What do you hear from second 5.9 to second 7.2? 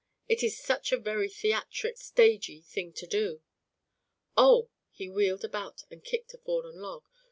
and kicked a fallen log.